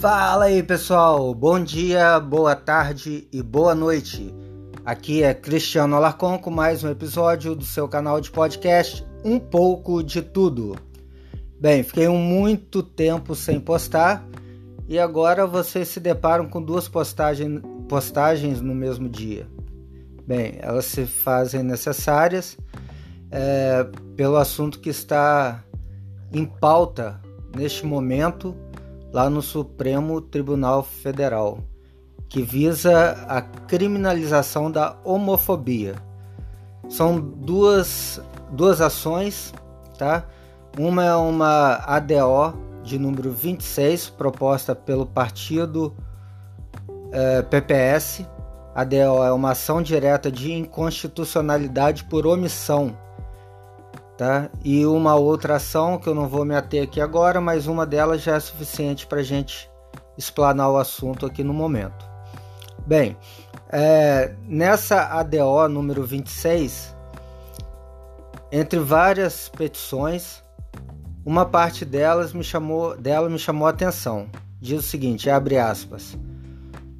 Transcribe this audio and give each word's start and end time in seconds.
Fala 0.00 0.46
aí 0.46 0.62
pessoal, 0.62 1.34
bom 1.34 1.62
dia, 1.62 2.18
boa 2.18 2.56
tarde 2.56 3.28
e 3.30 3.42
boa 3.42 3.74
noite. 3.74 4.34
Aqui 4.82 5.22
é 5.22 5.34
Cristiano 5.34 5.94
Alarcon 5.94 6.38
com 6.38 6.50
mais 6.50 6.82
um 6.82 6.88
episódio 6.88 7.54
do 7.54 7.66
seu 7.66 7.86
canal 7.86 8.18
de 8.18 8.30
podcast 8.30 9.06
Um 9.22 9.38
pouco 9.38 10.02
de 10.02 10.22
tudo. 10.22 10.74
Bem, 11.60 11.82
fiquei 11.82 12.08
um 12.08 12.16
muito 12.16 12.82
tempo 12.82 13.34
sem 13.34 13.60
postar 13.60 14.26
e 14.88 14.98
agora 14.98 15.46
vocês 15.46 15.88
se 15.88 16.00
deparam 16.00 16.48
com 16.48 16.62
duas 16.62 16.88
postagens, 16.88 17.60
postagens 17.86 18.62
no 18.62 18.74
mesmo 18.74 19.06
dia. 19.06 19.46
Bem, 20.26 20.54
elas 20.62 20.86
se 20.86 21.04
fazem 21.04 21.62
necessárias 21.62 22.56
é, 23.30 23.86
pelo 24.16 24.38
assunto 24.38 24.80
que 24.80 24.88
está 24.88 25.62
em 26.32 26.46
pauta 26.46 27.20
neste 27.54 27.84
momento 27.84 28.56
lá 29.12 29.28
no 29.28 29.42
Supremo 29.42 30.20
Tribunal 30.20 30.82
Federal, 30.82 31.58
que 32.28 32.42
visa 32.42 33.12
a 33.28 33.42
criminalização 33.42 34.70
da 34.70 34.96
homofobia. 35.04 35.94
São 36.88 37.20
duas, 37.20 38.20
duas 38.52 38.80
ações, 38.80 39.52
tá? 39.98 40.24
Uma 40.78 41.04
é 41.04 41.14
uma 41.14 41.76
ADO 41.86 42.56
de 42.82 42.98
número 42.98 43.32
26, 43.32 44.10
proposta 44.10 44.74
pelo 44.74 45.06
partido 45.06 45.94
é, 47.12 47.42
PPS. 47.42 48.24
ADO 48.74 49.24
é 49.24 49.32
uma 49.32 49.50
ação 49.50 49.82
direta 49.82 50.30
de 50.30 50.52
inconstitucionalidade 50.52 52.04
por 52.04 52.26
omissão 52.26 52.96
Tá? 54.20 54.50
E 54.62 54.84
uma 54.84 55.14
outra 55.14 55.56
ação 55.56 55.96
que 55.96 56.06
eu 56.06 56.14
não 56.14 56.28
vou 56.28 56.44
me 56.44 56.54
ater 56.54 56.82
aqui 56.82 57.00
agora, 57.00 57.40
mas 57.40 57.66
uma 57.66 57.86
delas 57.86 58.20
já 58.20 58.36
é 58.36 58.40
suficiente 58.40 59.06
para 59.06 59.20
a 59.20 59.22
gente 59.22 59.70
explanar 60.14 60.70
o 60.70 60.76
assunto 60.76 61.24
aqui 61.24 61.42
no 61.42 61.54
momento. 61.54 62.04
Bem, 62.86 63.16
é, 63.70 64.34
nessa 64.46 65.18
ADO 65.18 65.66
número 65.70 66.04
26, 66.04 66.94
entre 68.52 68.78
várias 68.78 69.48
petições, 69.48 70.44
uma 71.24 71.46
parte 71.46 71.86
delas 71.86 72.34
me 72.34 72.44
chamou, 72.44 72.94
dela 72.98 73.26
me 73.26 73.38
chamou 73.38 73.66
a 73.66 73.70
atenção. 73.70 74.28
Diz 74.60 74.80
o 74.80 74.86
seguinte, 74.86 75.30
abre 75.30 75.56
aspas: 75.56 76.14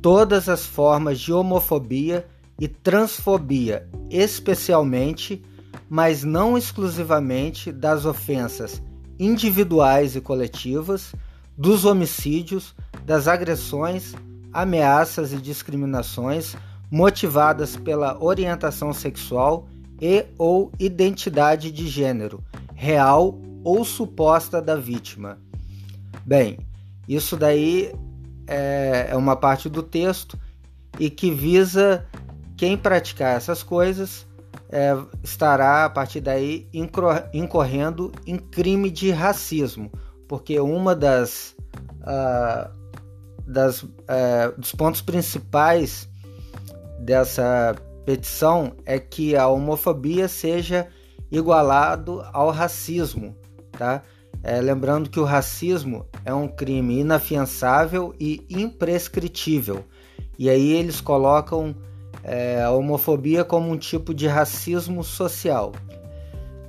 Todas 0.00 0.48
as 0.48 0.64
formas 0.64 1.20
de 1.20 1.34
homofobia 1.34 2.26
e 2.58 2.66
transfobia, 2.66 3.86
especialmente 4.08 5.44
mas 5.90 6.22
não 6.22 6.56
exclusivamente 6.56 7.72
das 7.72 8.04
ofensas 8.04 8.80
individuais 9.18 10.14
e 10.14 10.20
coletivas, 10.20 11.12
dos 11.58 11.84
homicídios, 11.84 12.74
das 13.04 13.26
agressões, 13.26 14.14
ameaças 14.52 15.32
e 15.32 15.36
discriminações 15.36 16.54
motivadas 16.90 17.76
pela 17.76 18.22
orientação 18.22 18.92
sexual 18.92 19.68
e 20.00 20.24
ou 20.38 20.70
identidade 20.78 21.72
de 21.72 21.88
gênero, 21.88 22.42
real 22.74 23.38
ou 23.64 23.84
suposta 23.84 24.62
da 24.62 24.76
vítima. 24.76 25.38
Bem, 26.24 26.58
isso 27.08 27.36
daí 27.36 27.92
é, 28.46 29.08
é 29.10 29.16
uma 29.16 29.34
parte 29.34 29.68
do 29.68 29.82
texto 29.82 30.38
e 30.98 31.10
que 31.10 31.30
visa 31.32 32.06
quem 32.56 32.76
praticar 32.76 33.36
essas 33.36 33.62
coisas 33.62 34.26
é, 34.70 34.96
estará 35.22 35.84
a 35.84 35.90
partir 35.90 36.20
daí 36.20 36.68
incorrendo 37.32 38.12
em 38.26 38.38
crime 38.38 38.90
de 38.90 39.10
racismo, 39.10 39.90
porque 40.28 40.60
uma 40.60 40.94
das, 40.94 41.56
uh, 42.02 42.70
das 43.46 43.82
uh, 43.82 43.88
dos 44.56 44.72
pontos 44.72 45.02
principais 45.02 46.08
dessa 47.00 47.74
petição 48.06 48.72
é 48.86 48.98
que 48.98 49.36
a 49.36 49.48
homofobia 49.48 50.28
seja 50.28 50.88
igualado 51.30 52.24
ao 52.32 52.50
racismo, 52.50 53.36
tá? 53.72 54.02
É, 54.42 54.60
lembrando 54.60 55.10
que 55.10 55.20
o 55.20 55.24
racismo 55.24 56.06
é 56.24 56.32
um 56.32 56.48
crime 56.48 57.00
inafiançável 57.00 58.14
e 58.18 58.46
imprescritível. 58.48 59.84
E 60.38 60.48
aí 60.48 60.72
eles 60.72 61.00
colocam 61.00 61.76
é, 62.22 62.62
a 62.62 62.70
homofobia 62.70 63.44
como 63.44 63.70
um 63.70 63.76
tipo 63.76 64.12
de 64.14 64.26
racismo 64.26 65.02
social. 65.02 65.72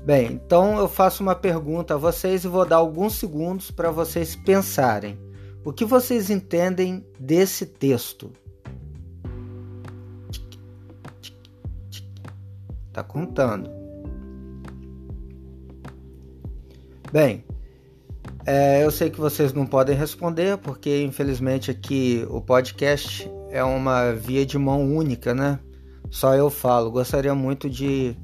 Bem, 0.04 0.34
então 0.34 0.80
eu 0.80 0.88
faço 0.88 1.22
uma 1.22 1.36
pergunta 1.36 1.94
a 1.94 1.98
vocês 1.98 2.44
e 2.44 2.48
vou 2.48 2.66
dar 2.66 2.78
alguns 2.78 3.16
segundos 3.16 3.70
para 3.70 3.92
vocês 3.92 4.36
pensarem. 4.36 5.18
O 5.64 5.72
que 5.72 5.86
vocês 5.86 6.32
entendem 6.32 7.06
desse 7.20 7.68
texto? 7.68 8.32
Tá 12.92 13.04
contando. 13.04 13.70
Bem, 17.12 17.44
é, 18.46 18.84
eu 18.84 18.90
sei 18.90 19.10
que 19.10 19.20
vocês 19.20 19.54
não 19.54 19.68
podem 19.68 19.96
responder, 19.96 20.58
porque 20.58 21.04
infelizmente 21.04 21.70
aqui 21.70 22.26
o 22.30 22.42
podcast 22.42 23.30
é 23.52 23.64
uma 23.64 24.14
via 24.14 24.46
de 24.46 24.58
mão 24.58 24.96
única, 24.96 25.34
né? 25.34 25.60
Só 26.10 26.34
eu 26.34 26.50
falo. 26.50 26.90
Gostaria 26.90 27.36
muito 27.36 27.70
de 27.70 28.16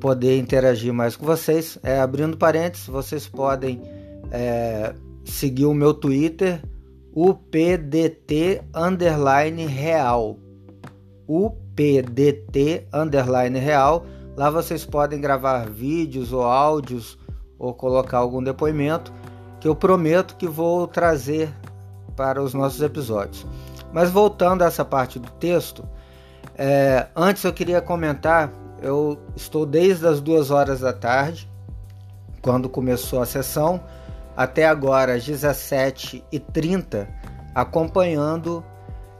poder 0.00 0.38
interagir 0.38 0.92
mais 0.92 1.16
com 1.16 1.24
vocês. 1.24 1.78
É, 1.82 2.00
abrindo 2.00 2.36
parênteses, 2.36 2.86
vocês 2.88 3.26
podem 3.28 3.80
é, 4.30 4.94
seguir 5.24 5.66
o 5.66 5.74
meu 5.74 5.94
Twitter, 5.94 6.62
UPDT 7.14 8.62
underline 8.74 9.66
real. 9.66 10.36
UPDT 11.28 12.88
underline 12.92 13.58
real. 13.58 14.04
Lá 14.36 14.50
vocês 14.50 14.84
podem 14.84 15.20
gravar 15.20 15.68
vídeos 15.68 16.32
ou 16.32 16.42
áudios 16.42 17.18
ou 17.58 17.74
colocar 17.74 18.18
algum 18.18 18.42
depoimento 18.42 19.12
que 19.60 19.68
eu 19.68 19.76
prometo 19.76 20.36
que 20.36 20.48
vou 20.48 20.86
trazer 20.88 21.52
para 22.16 22.42
os 22.42 22.54
nossos 22.54 22.80
episódios. 22.80 23.46
Mas 23.92 24.10
voltando 24.10 24.62
a 24.62 24.66
essa 24.66 24.84
parte 24.84 25.18
do 25.18 25.30
texto, 25.32 25.88
é, 26.56 27.06
antes 27.14 27.44
eu 27.44 27.52
queria 27.52 27.80
comentar, 27.80 28.52
eu 28.82 29.18
estou 29.36 29.66
desde 29.66 30.06
as 30.06 30.20
duas 30.20 30.50
horas 30.50 30.80
da 30.80 30.92
tarde, 30.92 31.50
quando 32.40 32.68
começou 32.68 33.20
a 33.20 33.26
sessão, 33.26 33.80
até 34.36 34.66
agora 34.66 35.14
às 35.14 35.26
17h30, 35.26 37.06
acompanhando 37.54 38.64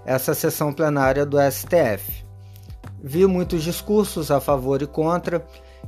essa 0.04 0.34
sessão 0.34 0.72
plenária 0.72 1.26
do 1.26 1.36
STF. 1.50 2.24
Vi 3.02 3.26
muitos 3.26 3.62
discursos 3.62 4.30
a 4.30 4.40
favor 4.40 4.82
e 4.82 4.86
contra, 4.86 5.44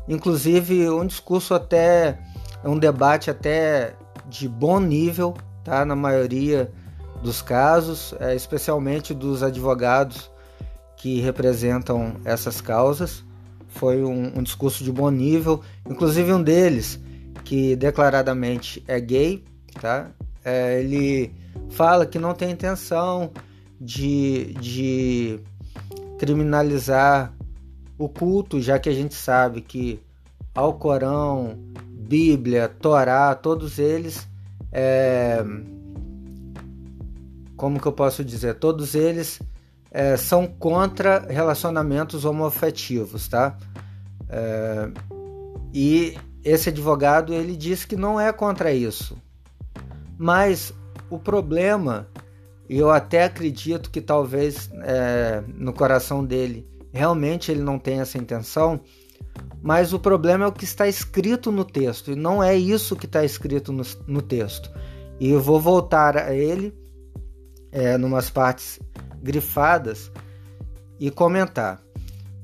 inclusive 0.08 0.88
um 0.90 1.06
discurso 1.06 1.54
até, 1.54 2.18
um 2.64 2.78
debate 2.78 3.30
até 3.30 3.94
de 4.26 4.48
bom 4.48 4.80
nível, 4.80 5.34
tá? 5.64 5.84
Na 5.84 5.94
maioria 5.96 6.72
dos 7.22 7.40
casos, 7.40 8.14
é, 8.20 8.34
especialmente 8.34 9.14
dos 9.14 9.42
advogados 9.42 10.30
que 10.96 11.20
representam 11.20 12.16
essas 12.24 12.60
causas. 12.60 13.24
Foi 13.68 14.02
um, 14.02 14.38
um, 14.38 14.42
discurso 14.42 14.84
de 14.84 14.92
bom 14.92 15.10
nível, 15.10 15.62
inclusive 15.88 16.32
um 16.32 16.42
deles, 16.42 17.00
que 17.44 17.74
declaradamente 17.76 18.84
é 18.86 19.00
gay, 19.00 19.42
tá? 19.80 20.10
É, 20.44 20.80
ele 20.80 21.32
fala 21.70 22.04
que 22.04 22.18
não 22.18 22.34
tem 22.34 22.50
intenção 22.50 23.30
de, 23.80 24.54
de 24.54 25.40
criminalizar 26.18 27.32
o 27.96 28.08
culto, 28.08 28.60
já 28.60 28.78
que 28.78 28.88
a 28.88 28.94
gente 28.94 29.14
sabe 29.14 29.60
que 29.60 30.00
Alcorão, 30.54 31.58
Bíblia, 31.88 32.68
Torá, 32.68 33.34
todos 33.34 33.78
eles 33.78 34.28
é, 34.70 35.42
como 37.62 37.78
que 37.78 37.86
eu 37.86 37.92
posso 37.92 38.24
dizer? 38.24 38.56
Todos 38.56 38.96
eles 38.96 39.40
é, 39.92 40.16
são 40.16 40.48
contra 40.48 41.20
relacionamentos 41.28 42.24
homoafetivos, 42.24 43.28
tá? 43.28 43.56
É, 44.28 44.90
e 45.72 46.18
esse 46.42 46.70
advogado 46.70 47.32
ele 47.32 47.54
diz 47.54 47.84
que 47.84 47.94
não 47.94 48.18
é 48.20 48.32
contra 48.32 48.72
isso, 48.72 49.16
mas 50.18 50.74
o 51.08 51.20
problema, 51.20 52.08
e 52.68 52.78
eu 52.78 52.90
até 52.90 53.22
acredito 53.22 53.92
que 53.92 54.00
talvez 54.00 54.68
é, 54.82 55.44
no 55.46 55.72
coração 55.72 56.24
dele 56.24 56.68
realmente 56.92 57.52
ele 57.52 57.62
não 57.62 57.78
tenha 57.78 58.02
essa 58.02 58.18
intenção, 58.18 58.80
mas 59.62 59.92
o 59.92 60.00
problema 60.00 60.46
é 60.46 60.48
o 60.48 60.52
que 60.52 60.64
está 60.64 60.88
escrito 60.88 61.52
no 61.52 61.64
texto, 61.64 62.10
e 62.10 62.16
não 62.16 62.42
é 62.42 62.56
isso 62.56 62.96
que 62.96 63.06
está 63.06 63.24
escrito 63.24 63.72
no, 63.72 63.84
no 64.08 64.20
texto. 64.20 64.68
E 65.20 65.30
eu 65.30 65.40
vou 65.40 65.60
voltar 65.60 66.16
a 66.16 66.34
ele 66.34 66.81
é, 67.72 67.96
numas 67.96 68.30
partes 68.30 68.78
grifadas 69.22 70.12
e 71.00 71.10
comentar. 71.10 71.82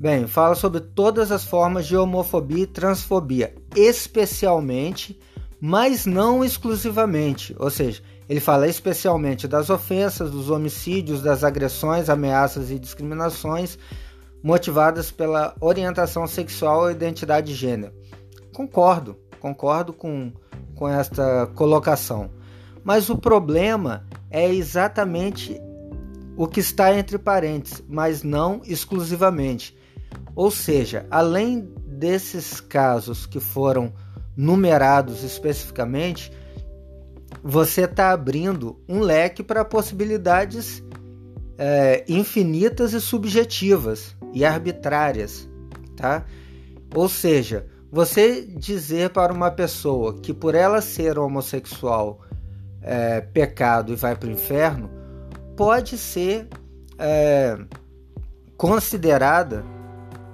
Bem, 0.00 0.26
fala 0.26 0.54
sobre 0.54 0.80
todas 0.80 1.30
as 1.30 1.44
formas 1.44 1.86
de 1.86 1.96
homofobia 1.96 2.62
e 2.62 2.66
transfobia, 2.66 3.54
especialmente, 3.76 5.18
mas 5.60 6.06
não 6.06 6.44
exclusivamente, 6.44 7.54
ou 7.58 7.68
seja, 7.68 8.00
Ele 8.28 8.40
fala 8.40 8.68
especialmente 8.68 9.48
das 9.48 9.70
ofensas, 9.70 10.30
dos 10.30 10.50
homicídios, 10.50 11.20
das 11.20 11.42
agressões, 11.42 12.08
ameaças 12.08 12.70
e 12.70 12.78
discriminações 12.78 13.78
motivadas 14.42 15.10
pela 15.10 15.54
orientação 15.60 16.26
sexual 16.26 16.82
ou 16.82 16.90
identidade 16.90 17.48
de 17.48 17.54
gênero. 17.54 17.92
Concordo, 18.54 19.16
concordo 19.40 19.92
com, 19.92 20.32
com 20.76 20.88
esta 20.88 21.46
colocação. 21.54 22.30
Mas 22.88 23.10
o 23.10 23.18
problema 23.18 24.06
é 24.30 24.50
exatamente 24.50 25.60
o 26.38 26.46
que 26.46 26.58
está 26.58 26.96
entre 26.96 27.18
parênteses, 27.18 27.84
mas 27.86 28.22
não 28.22 28.62
exclusivamente. 28.64 29.76
Ou 30.34 30.50
seja, 30.50 31.06
além 31.10 31.70
desses 31.86 32.62
casos 32.62 33.26
que 33.26 33.40
foram 33.40 33.92
numerados 34.34 35.22
especificamente, 35.22 36.32
você 37.42 37.82
está 37.82 38.10
abrindo 38.10 38.80
um 38.88 39.00
leque 39.00 39.42
para 39.42 39.66
possibilidades 39.66 40.82
é, 41.58 42.06
infinitas 42.08 42.94
e 42.94 43.02
subjetivas 43.02 44.16
e 44.32 44.46
arbitrárias, 44.46 45.46
tá? 45.94 46.24
Ou 46.94 47.06
seja, 47.06 47.66
você 47.92 48.46
dizer 48.46 49.10
para 49.10 49.30
uma 49.30 49.50
pessoa 49.50 50.14
que 50.14 50.32
por 50.32 50.54
ela 50.54 50.80
ser 50.80 51.18
homossexual 51.18 52.22
é 52.82 53.20
pecado 53.20 53.92
e 53.92 53.96
vai 53.96 54.14
para 54.14 54.28
o 54.28 54.32
inferno, 54.32 54.90
pode 55.56 55.98
ser 55.98 56.48
é, 56.98 57.58
considerada 58.56 59.64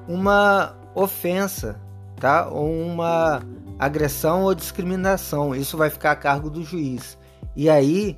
uma 0.09 0.77
ofensa, 0.95 1.81
tá? 2.21 2.49
Ou 2.49 2.71
uma 2.71 3.43
agressão 3.79 4.43
ou 4.43 4.55
discriminação. 4.55 5.55
Isso 5.55 5.77
vai 5.77 5.91
ficar 5.91 6.13
a 6.13 6.17
cargo 6.17 6.51
do 6.51 6.63
juiz. 6.63 7.19
E 7.57 7.69
aí 7.69 8.17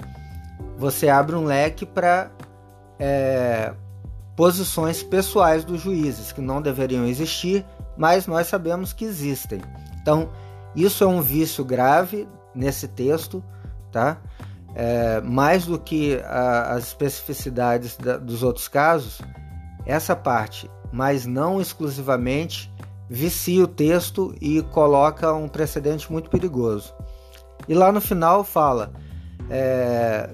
você 0.77 1.09
abre 1.09 1.35
um 1.37 1.45
leque 1.45 1.87
para 1.87 2.31
é, 2.99 3.73
posições 4.35 5.03
pessoais 5.03 5.65
dos 5.65 5.81
juízes 5.81 6.33
que 6.33 6.41
não 6.41 6.61
deveriam 6.61 7.07
existir, 7.07 7.65
mas 7.97 8.27
nós 8.27 8.47
sabemos 8.47 8.93
que 8.93 9.05
existem. 9.05 9.61
Então, 10.01 10.31
isso 10.75 11.03
é 11.03 11.07
um 11.07 11.23
vício 11.23 11.65
grave 11.65 12.29
nesse 12.55 12.87
texto, 12.87 13.43
tá? 13.93 14.19
É, 14.75 15.21
mais 15.23 15.67
do 15.67 15.79
que 15.79 16.21
a, 16.25 16.75
as 16.75 16.89
especificidades 16.89 17.97
da, 17.97 18.19
dos 18.19 18.43
outros 18.43 18.69
casos, 18.69 19.21
essa 19.87 20.15
parte, 20.15 20.71
mas 20.93 21.25
não 21.25 21.61
exclusivamente, 21.61 22.71
vicia 23.09 23.65
o 23.65 23.69
texto 23.69 24.35
e 24.41 24.63
coloca 24.63 25.33
um 25.33 25.49
precedente 25.49 26.11
muito 26.11 26.29
perigoso. 26.29 26.95
E 27.69 27.75
lá 27.75 27.91
no 27.91 28.01
final 28.01 28.45
fala 28.45 28.93
é, 29.49 30.31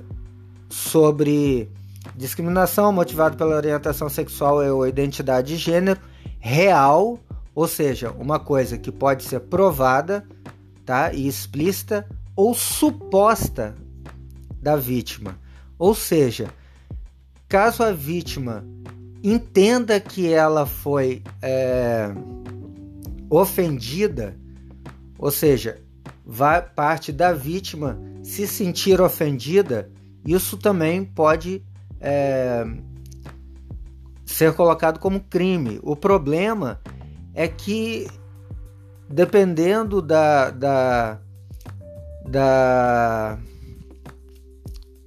sobre 0.68 1.70
discriminação 2.16 2.92
motivada 2.92 3.36
pela 3.36 3.56
orientação 3.56 4.08
sexual 4.08 4.56
ou 4.74 4.86
identidade 4.86 5.48
de 5.48 5.56
gênero 5.56 6.00
real, 6.38 7.18
ou 7.54 7.68
seja, 7.68 8.10
uma 8.18 8.38
coisa 8.38 8.76
que 8.76 8.90
pode 8.90 9.22
ser 9.24 9.40
provada 9.40 10.26
tá, 10.84 11.12
e 11.12 11.28
explícita 11.28 12.06
ou 12.36 12.54
suposta 12.54 13.74
da 14.60 14.76
vítima. 14.76 15.38
Ou 15.78 15.94
seja, 15.94 16.48
caso 17.48 17.82
a 17.82 17.92
vítima 17.92 18.64
entenda 19.22 20.00
que 20.00 20.32
ela 20.32 20.66
foi 20.66 21.22
é, 21.40 22.10
ofendida, 23.30 24.36
ou 25.18 25.30
seja, 25.30 25.80
vai 26.24 26.62
parte 26.62 27.12
da 27.12 27.32
vítima 27.32 27.98
se 28.22 28.46
sentir 28.46 29.00
ofendida, 29.00 29.90
isso 30.24 30.56
também 30.56 31.04
pode 31.04 31.64
é, 32.00 32.64
ser 34.24 34.54
colocado 34.54 34.98
como 34.98 35.20
crime. 35.20 35.80
O 35.82 35.96
problema 35.96 36.80
é 37.34 37.48
que 37.48 38.08
dependendo 39.08 40.00
da, 40.00 40.50
da, 40.50 41.20
da 42.28 43.38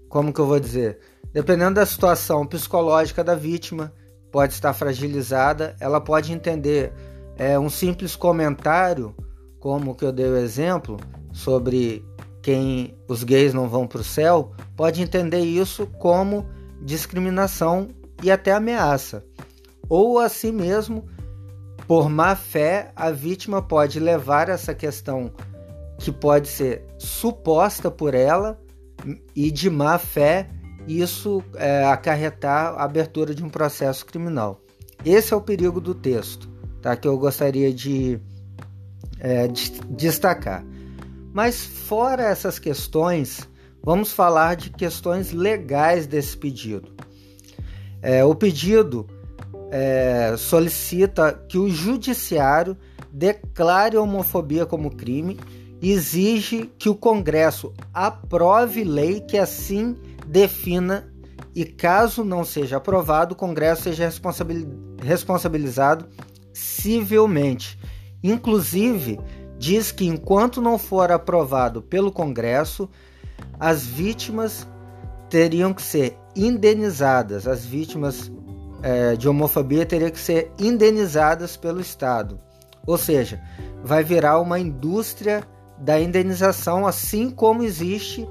como 0.09 0.31
que 0.31 0.39
eu 0.39 0.47
vou 0.47 0.59
dizer, 0.59 0.99
dependendo 1.33 1.75
da 1.75 1.85
situação 1.85 2.45
psicológica 2.45 3.21
da 3.21 3.35
vítima, 3.35 3.91
pode 4.31 4.53
estar 4.53 4.73
fragilizada, 4.73 5.75
ela 5.79 5.99
pode 5.99 6.31
entender 6.31 6.93
é, 7.37 7.59
um 7.59 7.69
simples 7.69 8.15
comentário, 8.15 9.13
como 9.59 9.93
que 9.93 10.05
eu 10.05 10.11
dei 10.11 10.29
o 10.29 10.37
exemplo, 10.37 10.97
sobre 11.33 12.05
quem 12.41 12.97
os 13.09 13.23
gays 13.23 13.53
não 13.53 13.67
vão 13.67 13.87
para 13.87 14.01
o 14.01 14.03
céu, 14.05 14.51
pode 14.75 15.01
entender 15.01 15.41
isso 15.41 15.85
como 15.99 16.47
discriminação 16.81 17.89
e 18.23 18.31
até 18.31 18.53
ameaça. 18.53 19.25
Ou 19.89 20.19
assim 20.19 20.51
mesmo, 20.51 21.05
por 21.87 22.09
má 22.09 22.35
fé, 22.35 22.91
a 22.95 23.11
vítima 23.11 23.61
pode 23.61 23.99
levar 23.99 24.47
essa 24.47 24.73
questão 24.73 25.31
que 25.97 26.11
pode 26.11 26.47
ser 26.47 26.83
suposta 26.97 27.89
por 27.89 28.13
ela 28.13 28.59
e 29.35 29.51
de 29.51 29.69
má 29.69 29.97
fé 29.97 30.49
isso 30.87 31.43
é, 31.55 31.83
acarretar 31.85 32.75
a 32.75 32.83
abertura 32.83 33.33
de 33.33 33.43
um 33.43 33.49
processo 33.49 34.05
criminal. 34.05 34.61
Esse 35.03 35.33
é 35.33 35.37
o 35.37 35.41
perigo 35.41 35.81
do 35.81 35.95
texto 35.95 36.49
tá? 36.85 36.95
que 36.95 37.07
eu 37.07 37.17
gostaria 37.17 37.73
de, 37.73 38.19
é, 39.19 39.47
de 39.47 39.71
destacar. 39.89 40.63
Mas 41.33 41.65
fora 41.65 42.23
essas 42.23 42.59
questões, 42.59 43.49
vamos 43.83 44.11
falar 44.13 44.55
de 44.55 44.69
questões 44.69 45.31
legais 45.31 46.05
desse 46.05 46.37
pedido. 46.37 46.93
É, 48.01 48.23
o 48.23 48.35
pedido 48.35 49.07
é, 49.71 50.35
solicita 50.37 51.33
que 51.49 51.57
o 51.57 51.67
judiciário 51.69 52.77
declare 53.11 53.97
a 53.97 54.01
homofobia 54.01 54.65
como 54.65 54.95
crime 54.95 55.39
exige 55.91 56.71
que 56.77 56.89
o 56.89 56.95
Congresso 56.95 57.73
aprove 57.93 58.83
lei 58.83 59.21
que 59.21 59.37
assim 59.37 59.95
defina 60.25 61.07
e 61.53 61.63
caso 61.63 62.23
não 62.23 62.43
seja 62.43 62.77
aprovado, 62.77 63.33
o 63.33 63.37
Congresso 63.37 63.83
seja 63.83 64.11
responsabilizado 65.01 66.07
civilmente. 66.53 67.79
Inclusive, 68.23 69.19
diz 69.57 69.91
que 69.91 70.05
enquanto 70.05 70.61
não 70.61 70.77
for 70.77 71.11
aprovado 71.11 71.81
pelo 71.81 72.11
Congresso, 72.11 72.89
as 73.59 73.85
vítimas 73.85 74.67
teriam 75.29 75.73
que 75.73 75.81
ser 75.81 76.17
indenizadas, 76.35 77.47
as 77.47 77.65
vítimas 77.65 78.31
é, 78.81 79.15
de 79.15 79.29
homofobia 79.29 79.85
teriam 79.85 80.11
que 80.11 80.19
ser 80.19 80.51
indenizadas 80.59 81.55
pelo 81.55 81.79
Estado. 81.79 82.39
Ou 82.85 82.97
seja, 82.97 83.41
vai 83.83 84.03
virar 84.03 84.39
uma 84.39 84.59
indústria 84.59 85.43
da 85.77 85.99
indenização, 85.99 86.85
assim 86.85 87.29
como 87.29 87.63
existe 87.63 88.27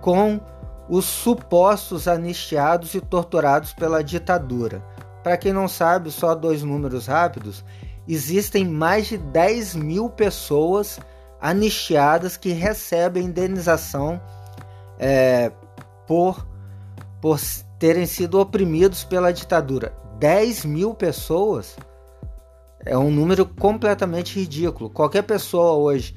com 0.00 0.40
os 0.88 1.04
supostos 1.04 2.06
anistiados 2.06 2.94
e 2.94 3.00
torturados 3.00 3.72
pela 3.72 4.02
ditadura. 4.02 4.82
Para 5.22 5.36
quem 5.36 5.52
não 5.52 5.66
sabe, 5.66 6.10
só 6.10 6.34
dois 6.34 6.62
números 6.62 7.06
rápidos: 7.06 7.64
existem 8.06 8.66
mais 8.66 9.06
de 9.06 9.16
10 9.16 9.74
mil 9.76 10.10
pessoas 10.10 11.00
anistiadas 11.40 12.36
que 12.36 12.50
recebem 12.50 13.24
indenização 13.24 14.20
é, 14.98 15.50
por, 16.06 16.46
por 17.20 17.38
terem 17.78 18.06
sido 18.06 18.38
oprimidos 18.38 19.04
pela 19.04 19.32
ditadura. 19.32 19.92
10 20.18 20.64
mil 20.64 20.94
pessoas 20.94 21.76
é 22.84 22.96
um 22.96 23.10
número 23.10 23.46
completamente 23.46 24.38
ridículo. 24.38 24.90
Qualquer 24.90 25.22
pessoa 25.22 25.72
hoje 25.72 26.14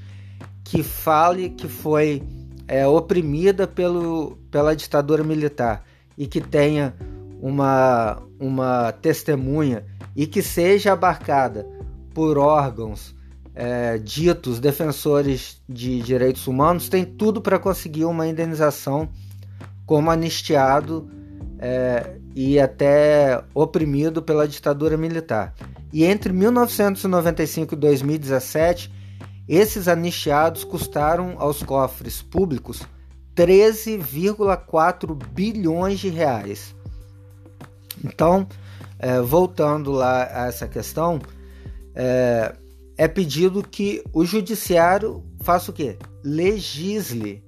que 0.67 0.83
fale 0.83 1.50
que 1.50 1.65
foi 1.65 2.21
é, 2.67 2.86
oprimida 2.86 3.65
pelo, 3.65 4.38
pela 4.51 4.75
ditadura 4.75 5.24
militar 5.24 5.86
e 6.17 6.27
que 6.27 6.41
tenha 6.41 6.93
uma, 7.41 8.21
uma 8.38 8.91
testemunha 8.91 9.86
e 10.13 10.27
que 10.27 10.41
seja 10.41 10.91
abarcada 10.91 11.65
por 12.13 12.38
órgãos 12.38 13.15
é, 13.55 13.97
ditos 13.97 14.59
defensores 14.59 15.62
de 15.69 16.01
direitos 16.01 16.45
humanos, 16.47 16.89
tem 16.89 17.05
tudo 17.05 17.39
para 17.41 17.57
conseguir 17.57 18.03
uma 18.03 18.27
indenização 18.27 19.07
como 19.86 20.12
anistiado 20.12 21.09
é, 21.59 22.17
e 22.36 22.59
até 22.59 23.41
oprimido 23.53 24.21
pela 24.21 24.45
ditadura 24.45 24.97
militar. 24.97 25.55
E 25.93 26.03
entre 26.03 26.33
1995 26.33 27.74
e 27.74 27.77
2017, 27.77 28.97
esses 29.48 29.88
anistiados 29.88 30.63
custaram 30.63 31.36
aos 31.38 31.63
cofres 31.63 32.22
públicos 32.22 32.82
13,4 33.36 35.16
bilhões 35.32 36.00
de 36.00 36.10
reais. 36.10 36.75
Então, 38.04 38.48
é, 39.00 39.22
voltando 39.22 39.92
lá 39.92 40.24
a 40.24 40.48
essa 40.48 40.68
questão, 40.68 41.20
é, 41.96 42.56
é 42.98 43.08
pedido 43.08 43.62
que 43.62 44.04
o 44.12 44.25
judiciário 44.25 45.24
faça 45.42 45.72
o 45.72 45.74
quê? 45.74 45.98
Legisle 46.24 47.44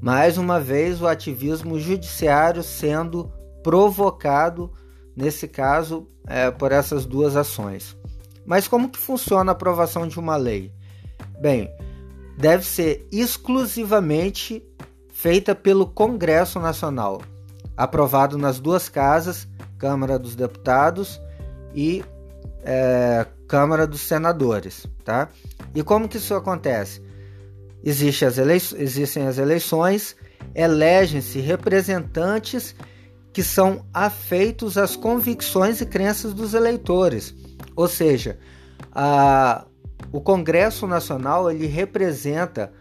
Mais 0.00 0.38
uma 0.38 0.58
vez, 0.58 1.00
o 1.00 1.06
ativismo 1.06 1.78
judiciário 1.78 2.62
sendo 2.62 3.30
provocado, 3.62 4.72
nesse 5.14 5.46
caso, 5.46 6.08
é, 6.26 6.50
por 6.50 6.72
essas 6.72 7.04
duas 7.04 7.36
ações. 7.36 7.96
Mas 8.44 8.68
como 8.68 8.88
que 8.88 8.98
funciona 8.98 9.52
a 9.52 9.54
aprovação 9.54 10.06
de 10.06 10.18
uma 10.18 10.36
lei? 10.36 10.72
Bem, 11.40 11.70
deve 12.36 12.64
ser 12.64 13.06
exclusivamente 13.12 14.62
feita 15.12 15.54
pelo 15.54 15.86
Congresso 15.86 16.60
Nacional, 16.60 17.22
aprovado 17.76 18.36
nas 18.36 18.60
duas 18.60 18.88
casas, 18.88 19.48
Câmara 19.78 20.18
dos 20.18 20.34
Deputados 20.34 21.20
e 21.74 22.04
é, 22.62 23.26
Câmara 23.46 23.86
dos 23.86 24.00
Senadores, 24.00 24.86
tá? 25.04 25.28
E 25.74 25.82
como 25.82 26.08
que 26.08 26.16
isso 26.16 26.34
acontece? 26.34 27.02
Existe 27.84 28.24
as 28.24 28.38
existem 28.38 29.26
as 29.26 29.38
eleições, 29.38 30.16
elegem-se 30.54 31.38
representantes 31.38 32.74
que 33.32 33.42
são 33.42 33.84
afeitos 33.92 34.78
às 34.78 34.96
convicções 34.96 35.80
e 35.80 35.86
crenças 35.86 36.32
dos 36.32 36.54
eleitores. 36.54 37.34
Ou 37.76 37.86
seja, 37.86 38.38
a, 38.92 39.66
o 40.12 40.20
Congresso 40.20 40.86
Nacional 40.86 41.50
ele 41.50 41.66
representa, 41.66 42.72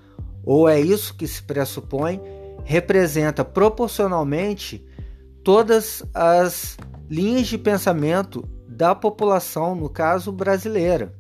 ou 0.43 0.67
é 0.69 0.79
isso 0.79 1.15
que 1.15 1.27
se 1.27 1.41
pressupõe, 1.41 2.22
representa 2.63 3.43
proporcionalmente 3.43 4.86
todas 5.43 6.03
as 6.13 6.77
linhas 7.10 7.48
de 7.48 7.57
pensamento 7.57 8.48
da 8.67 8.95
população, 8.95 9.75
no 9.75 9.89
caso 9.89 10.31
brasileira. 10.31 11.13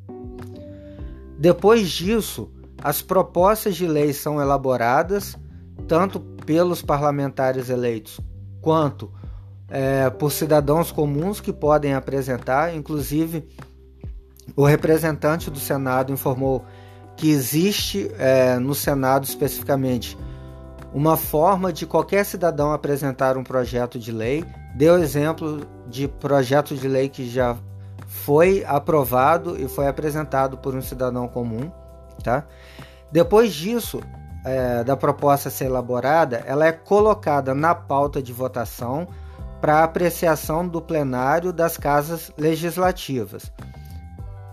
Depois 1.37 1.89
disso, 1.89 2.51
as 2.83 3.01
propostas 3.01 3.75
de 3.75 3.87
lei 3.87 4.13
são 4.13 4.41
elaboradas 4.41 5.37
tanto 5.87 6.19
pelos 6.19 6.81
parlamentares 6.81 7.69
eleitos 7.69 8.19
quanto 8.61 9.11
é, 9.69 10.09
por 10.09 10.31
cidadãos 10.31 10.91
comuns 10.91 11.39
que 11.39 11.53
podem 11.53 11.93
apresentar. 11.93 12.73
Inclusive, 12.75 13.47
o 14.55 14.65
representante 14.65 15.49
do 15.49 15.59
Senado 15.59 16.11
informou 16.11 16.65
que 17.15 17.29
existe 17.29 18.11
é, 18.17 18.57
no 18.59 18.75
Senado 18.75 19.23
especificamente 19.23 20.17
uma 20.93 21.17
forma 21.17 21.73
de 21.73 21.85
qualquer 21.85 22.25
cidadão 22.25 22.71
apresentar 22.71 23.37
um 23.37 23.43
projeto 23.43 23.99
de 23.99 24.11
lei. 24.11 24.45
Deu 24.75 24.97
exemplo 24.97 25.67
de 25.87 26.07
projeto 26.07 26.75
de 26.75 26.87
lei 26.87 27.09
que 27.09 27.29
já 27.29 27.57
foi 28.07 28.63
aprovado 28.65 29.61
e 29.61 29.67
foi 29.67 29.87
apresentado 29.87 30.57
por 30.57 30.73
um 30.73 30.81
cidadão 30.81 31.27
comum, 31.27 31.69
tá? 32.23 32.45
Depois 33.11 33.53
disso, 33.53 34.01
é, 34.45 34.83
da 34.83 34.95
proposta 34.95 35.49
ser 35.49 35.65
elaborada, 35.65 36.43
ela 36.45 36.65
é 36.65 36.71
colocada 36.71 37.53
na 37.53 37.75
pauta 37.75 38.21
de 38.21 38.31
votação 38.31 39.07
para 39.59 39.83
apreciação 39.83 40.67
do 40.67 40.81
plenário 40.81 41.51
das 41.51 41.75
casas 41.75 42.31
legislativas. 42.37 43.51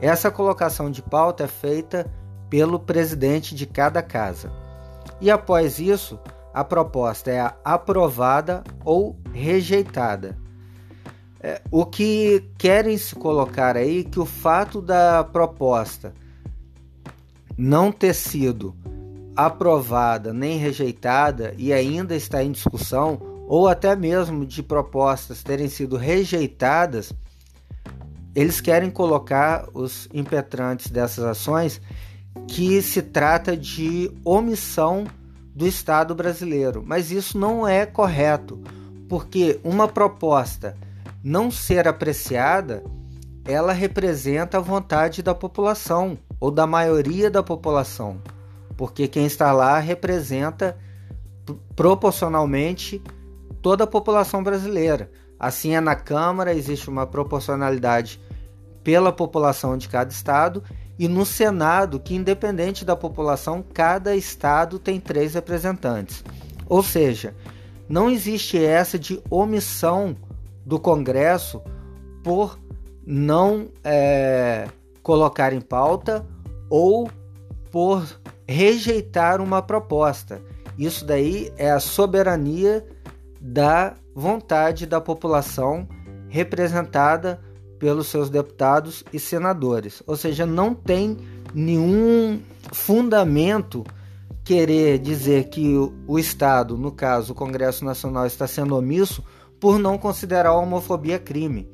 Essa 0.03 0.33
colocação 0.33 0.91
de 0.91 1.01
pauta 1.01 1.45
é 1.45 1.47
feita 1.47 2.11
pelo 2.51 2.81
presidente 2.81 3.55
de 3.55 3.67
cada 3.67 4.03
casa. 4.03 4.51
E 5.21 5.31
após 5.31 5.79
isso, 5.79 6.19
a 6.53 6.65
proposta 6.65 7.31
é 7.31 7.55
aprovada 7.65 8.65
ou 8.85 9.17
rejeitada. 9.33 10.37
É, 11.41 11.63
o 11.71 11.87
que 11.87 12.51
querem 12.59 12.99
se 12.99 13.15
colocar 13.15 13.77
aí 13.77 14.03
que 14.03 14.19
o 14.19 14.27
fato 14.27 14.83
da 14.83 15.23
proposta 15.23 16.13
não 17.57 17.93
ter 17.93 18.15
sido 18.15 18.75
aprovada 19.37 20.33
nem 20.33 20.59
rejeitada 20.59 21.55
e 21.57 21.73
ainda 21.73 22.17
está 22.17 22.43
em 22.43 22.51
discussão, 22.51 23.21
ou 23.47 23.69
até 23.69 23.95
mesmo 23.95 24.45
de 24.45 24.65
propostas 24.65 25.45
terem 25.45 25.69
sido 25.69 25.97
rejeitadas, 25.97 27.13
eles 28.35 28.61
querem 28.61 28.91
colocar 28.91 29.69
os 29.75 30.09
impetrantes 30.13 30.91
dessas 30.91 31.25
ações 31.25 31.81
que 32.49 32.81
se 32.81 33.03
trata 33.03 33.57
de 33.57 34.11
omissão 34.25 35.05
do 35.55 35.67
Estado 35.67 36.15
brasileiro. 36.15 36.83
Mas 36.85 37.11
isso 37.11 37.39
não 37.39 37.69
é 37.69 37.85
correto, 37.85 38.61
porque 39.09 39.61
uma 39.63 39.87
proposta 39.87 40.77
não 41.23 41.51
ser 41.51 41.87
apreciada, 41.87 42.83
ela 43.45 43.73
representa 43.73 44.59
a 44.59 44.61
vontade 44.61 45.23
da 45.23 45.35
população 45.35 46.19
ou 46.41 46.51
da 46.51 46.67
maioria 46.67 47.31
da 47.31 47.43
população, 47.43 48.21
porque 48.77 49.07
quem 49.07 49.27
está 49.27 49.53
lá 49.53 49.79
representa 49.79 50.77
proporcionalmente 51.77 53.03
toda 53.61 53.85
a 53.85 53.87
população 53.87 54.43
brasileira. 54.43 55.11
Assim 55.43 55.75
é 55.75 55.81
na 55.81 55.97
Câmara, 55.97 56.55
existe 56.55 56.89
uma 56.89 57.05
proporcionalidade 57.05 58.21
pela 58.85 59.13
população 59.13 59.77
de 59.77 59.89
cada 59.89 60.09
estado 60.09 60.63
e 60.97 61.09
no 61.09 61.27
Senado, 61.27 61.99
que 61.99 62.15
independente 62.15 62.85
da 62.85 62.95
população, 62.95 63.61
cada 63.75 64.15
estado 64.15 64.79
tem 64.79 65.01
três 65.01 65.35
representantes. 65.35 66.23
Ou 66.69 66.81
seja, 66.81 67.35
não 67.89 68.09
existe 68.09 68.57
essa 68.57 68.97
de 68.97 69.21
omissão 69.29 70.17
do 70.65 70.79
Congresso 70.79 71.61
por 72.23 72.57
não 73.05 73.69
é, 73.83 74.69
colocar 75.03 75.53
em 75.53 75.61
pauta 75.61 76.25
ou 76.71 77.11
por 77.73 78.07
rejeitar 78.47 79.41
uma 79.41 79.61
proposta. 79.61 80.41
Isso 80.79 81.05
daí 81.05 81.53
é 81.57 81.69
a 81.73 81.81
soberania 81.81 82.87
da 83.41 83.97
vontade 84.15 84.87
da 84.87 85.01
população 85.01 85.89
representada 86.29 87.41
pelos 87.79 88.07
seus 88.07 88.31
deputados 88.31 89.05
e 89.13 89.19
senadores. 89.19 90.03
Ou 90.07 90.17
seja, 90.17 90.47
não 90.47 90.75
tem 90.75 91.19
nenhum 91.55 92.41
fundamento 92.73 93.85
querer 94.45 94.99
dizer 94.99 95.49
que 95.49 95.75
o 96.07 96.19
Estado, 96.19 96.77
no 96.77 96.91
caso 96.91 97.33
o 97.33 97.37
Congresso 97.37 97.85
Nacional, 97.85 98.27
está 98.27 98.47
sendo 98.47 98.77
omisso 98.77 99.23
por 99.61 99.79
não 99.79 99.99
considerar 99.99 100.51
a 100.51 100.57
homofobia 100.57 101.19
crime. 101.19 101.69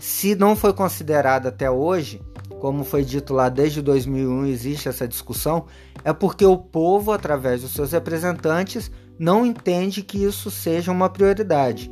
Se 0.00 0.34
não 0.34 0.56
foi 0.56 0.72
considerada 0.72 1.48
até 1.48 1.70
hoje, 1.70 2.20
como 2.60 2.84
foi 2.84 3.04
dito 3.04 3.34
lá 3.34 3.48
desde 3.48 3.82
2001 3.82 4.46
existe 4.46 4.88
essa 4.88 5.08
discussão, 5.08 5.66
é 6.04 6.12
porque 6.12 6.44
o 6.44 6.56
povo, 6.56 7.12
através 7.12 7.62
dos 7.62 7.72
seus 7.72 7.92
representantes, 7.92 8.90
não 9.18 9.44
entende 9.46 10.02
que 10.02 10.22
isso 10.22 10.50
seja 10.50 10.90
uma 10.90 11.08
prioridade. 11.08 11.90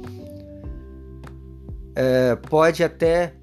É, 1.94 2.36
pode 2.36 2.82
até 2.82 3.34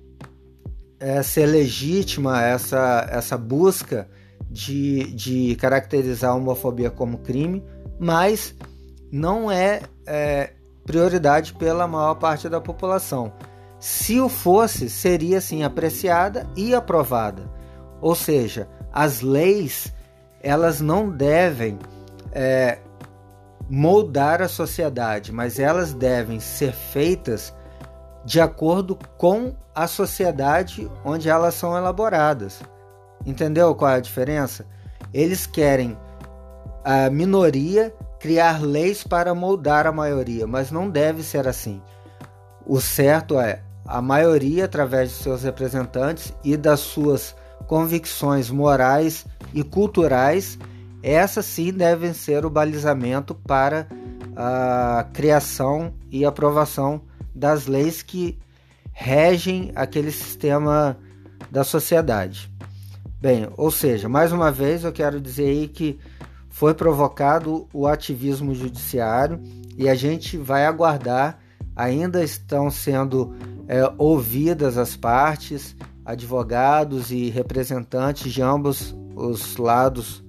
é, 0.99 1.21
ser 1.21 1.45
legítima 1.45 2.43
essa, 2.43 3.07
essa 3.11 3.37
busca 3.37 4.09
de, 4.49 5.11
de 5.13 5.55
caracterizar 5.57 6.31
a 6.31 6.35
homofobia 6.35 6.89
como 6.89 7.19
crime, 7.19 7.63
mas 7.99 8.55
não 9.11 9.51
é, 9.51 9.81
é 10.05 10.53
prioridade 10.85 11.53
pela 11.53 11.87
maior 11.87 12.15
parte 12.15 12.49
da 12.49 12.59
população. 12.59 13.31
Se 13.79 14.19
o 14.19 14.27
fosse, 14.27 14.89
seria 14.89 15.39
sim 15.39 15.63
apreciada 15.63 16.49
e 16.55 16.73
aprovada. 16.73 17.49
Ou 18.01 18.15
seja, 18.15 18.67
as 18.91 19.21
leis 19.21 19.93
elas 20.41 20.81
não 20.81 21.09
devem 21.09 21.77
é, 22.31 22.79
moldar 23.69 24.41
a 24.41 24.47
sociedade, 24.47 25.31
mas 25.31 25.59
elas 25.59 25.93
devem 25.93 26.39
ser 26.39 26.71
feitas 26.73 27.53
de 28.25 28.39
acordo 28.41 28.97
com 29.17 29.53
a 29.73 29.87
sociedade 29.87 30.89
onde 31.03 31.29
elas 31.29 31.53
são 31.53 31.77
elaboradas. 31.77 32.61
Entendeu 33.25 33.73
qual 33.75 33.91
é 33.91 33.95
a 33.95 34.01
diferença? 34.01 34.65
Eles 35.13 35.45
querem 35.45 35.97
a 36.83 37.09
minoria 37.09 37.93
criar 38.19 38.61
leis 38.61 39.03
para 39.03 39.35
moldar 39.35 39.85
a 39.85 39.91
maioria, 39.91 40.47
mas 40.47 40.71
não 40.71 40.89
deve 40.89 41.23
ser 41.23 41.47
assim. 41.47 41.81
O 42.65 42.81
certo 42.81 43.39
é 43.39 43.61
a 43.85 44.01
maioria, 44.01 44.65
através 44.65 45.09
de 45.09 45.15
seus 45.15 45.43
representantes 45.43 46.33
e 46.43 46.57
das 46.57 46.81
suas 46.81 47.35
convicções 47.67 48.49
morais 48.49 49.25
e 49.53 49.63
culturais, 49.63 50.57
essas 51.07 51.45
sim 51.45 51.71
devem 51.71 52.13
ser 52.13 52.45
o 52.45 52.49
balizamento 52.49 53.33
para 53.33 53.87
a 54.35 55.07
criação 55.13 55.93
e 56.11 56.25
aprovação 56.25 57.01
das 57.33 57.65
leis 57.65 58.01
que 58.01 58.37
regem 58.91 59.71
aquele 59.75 60.11
sistema 60.11 60.97
da 61.49 61.63
sociedade. 61.63 62.51
Bem, 63.19 63.47
ou 63.57 63.71
seja, 63.71 64.09
mais 64.09 64.31
uma 64.31 64.51
vez 64.51 64.83
eu 64.83 64.91
quero 64.91 65.21
dizer 65.21 65.45
aí 65.45 65.67
que 65.67 65.99
foi 66.49 66.73
provocado 66.73 67.67
o 67.71 67.87
ativismo 67.87 68.53
judiciário 68.53 69.39
e 69.77 69.87
a 69.87 69.95
gente 69.95 70.37
vai 70.37 70.65
aguardar. 70.65 71.39
Ainda 71.75 72.23
estão 72.23 72.71
sendo 72.71 73.35
é, 73.67 73.81
ouvidas 73.97 74.77
as 74.77 74.95
partes, 74.95 75.75
advogados 76.03 77.11
e 77.11 77.29
representantes 77.29 78.33
de 78.33 78.41
ambos 78.41 78.95
os 79.15 79.57
lados 79.57 80.23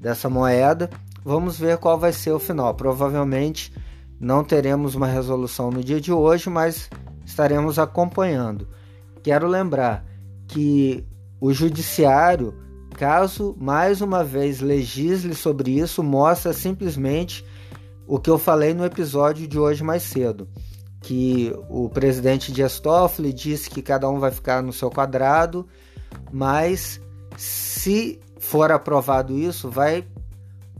dessa 0.00 0.28
moeda. 0.28 0.88
vamos 1.24 1.58
ver 1.58 1.78
qual 1.78 1.98
vai 1.98 2.12
ser 2.12 2.32
o 2.32 2.38
final. 2.38 2.74
Provavelmente 2.74 3.72
não 4.20 4.42
teremos 4.42 4.94
uma 4.94 5.06
resolução 5.06 5.70
no 5.70 5.82
dia 5.82 6.00
de 6.00 6.12
hoje, 6.12 6.48
mas 6.48 6.88
estaremos 7.24 7.78
acompanhando. 7.78 8.66
Quero 9.22 9.46
lembrar 9.46 10.04
que 10.46 11.04
o 11.40 11.52
judiciário, 11.52 12.54
caso 12.96 13.54
mais 13.60 14.00
uma 14.00 14.24
vez 14.24 14.60
legisle 14.60 15.34
sobre 15.34 15.78
isso, 15.78 16.02
mostra 16.02 16.52
simplesmente 16.52 17.44
o 18.06 18.18
que 18.18 18.30
eu 18.30 18.38
falei 18.38 18.72
no 18.72 18.84
episódio 18.84 19.46
de 19.46 19.58
hoje 19.58 19.84
mais 19.84 20.02
cedo, 20.02 20.48
que 21.02 21.54
o 21.68 21.88
presidente 21.90 22.50
Dias 22.50 22.80
Toffoli 22.80 23.32
disse 23.32 23.68
que 23.68 23.82
cada 23.82 24.08
um 24.08 24.18
vai 24.18 24.30
ficar 24.30 24.62
no 24.62 24.72
seu 24.72 24.90
quadrado, 24.90 25.66
mas 26.32 27.00
se 27.36 28.18
for 28.38 28.70
aprovado 28.72 29.36
isso, 29.36 29.70
vai 29.70 30.06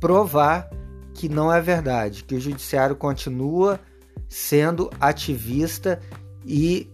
provar 0.00 0.70
que 1.14 1.28
não 1.28 1.52
é 1.52 1.60
verdade, 1.60 2.22
que 2.24 2.34
o 2.34 2.40
judiciário 2.40 2.94
continua 2.94 3.80
sendo 4.28 4.90
ativista 5.00 6.00
e 6.46 6.88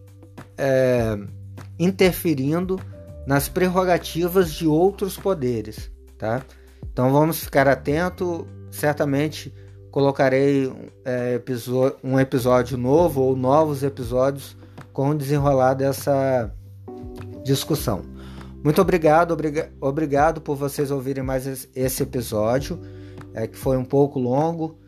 é, 0.57 1.19
interferindo 1.79 2.81
nas 3.27 3.49
prerrogativas 3.49 4.53
de 4.53 4.67
outros 4.67 5.17
poderes, 5.17 5.91
tá? 6.19 6.43
Então 6.93 7.13
vamos 7.13 7.43
ficar 7.43 7.67
atento. 7.69 8.47
Certamente 8.71 9.53
colocarei 9.91 10.73
é, 11.05 11.41
um 12.03 12.19
episódio 12.19 12.77
novo 12.77 13.23
ou 13.23 13.37
novos 13.37 13.83
episódios 13.83 14.57
com 14.93 15.11
o 15.11 15.15
desenrolar 15.15 15.75
dessa 15.75 16.53
discussão. 17.45 18.14
Muito 18.65 18.81
obrigado, 18.81 19.33
obriga 19.33 19.71
obrigado 19.79 20.41
por 20.41 20.57
vocês 20.57 20.91
ouvirem 20.91 21.23
mais 21.23 21.69
esse 21.77 22.03
episódio, 22.03 22.81
é, 23.35 23.47
que 23.47 23.59
foi 23.59 23.77
um 23.77 23.85
pouco 23.85 24.19
longo 24.19 24.79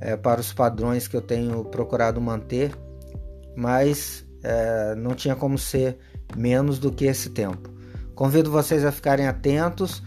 é, 0.00 0.16
para 0.16 0.40
os 0.40 0.54
padrões 0.54 1.06
que 1.06 1.14
eu 1.14 1.20
tenho 1.20 1.62
procurado 1.66 2.18
manter, 2.18 2.72
mas 3.54 4.24
é, 4.42 4.94
não 4.94 5.14
tinha 5.14 5.36
como 5.36 5.58
ser 5.58 5.98
menos 6.34 6.78
do 6.78 6.90
que 6.90 7.04
esse 7.04 7.28
tempo. 7.28 7.68
Convido 8.14 8.50
vocês 8.50 8.86
a 8.86 8.90
ficarem 8.90 9.26
atentos, 9.26 10.02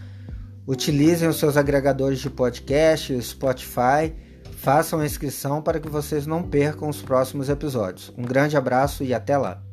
utilizem 0.66 1.28
os 1.28 1.38
seus 1.38 1.56
agregadores 1.56 2.18
de 2.18 2.28
podcast, 2.28 3.12
o 3.12 3.22
Spotify, 3.22 4.12
façam 4.56 4.98
a 4.98 5.06
inscrição 5.06 5.62
para 5.62 5.78
que 5.78 5.88
vocês 5.88 6.26
não 6.26 6.42
percam 6.42 6.88
os 6.88 7.00
próximos 7.00 7.48
episódios. 7.48 8.12
Um 8.18 8.22
grande 8.22 8.56
abraço 8.56 9.04
e 9.04 9.14
até 9.14 9.38
lá! 9.38 9.69